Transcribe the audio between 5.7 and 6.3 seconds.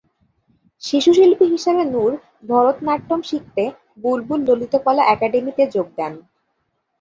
যোগ দেন।